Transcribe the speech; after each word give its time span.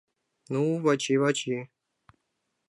Ну, 0.53 0.61
Вачи, 0.83 1.15
Вачи! 1.21 1.57